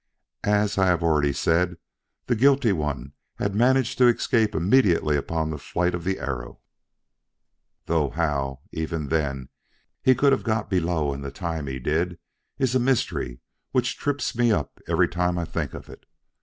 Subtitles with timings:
[0.49, 1.77] As I have already said,
[2.25, 6.59] the guilty one had managed to escape immediately upon the flight of the arrow,
[7.85, 9.49] though how, even then,
[10.01, 12.17] he could have got below in the time he did
[12.57, 13.41] is a mystery
[13.73, 16.07] which trips me up every time I think of it.